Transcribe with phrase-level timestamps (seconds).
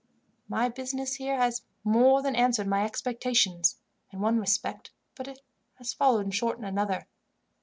[0.49, 3.77] "My business here has more than answered my expectations,
[4.11, 5.37] in one respect, but
[5.75, 7.05] has fallen short in another.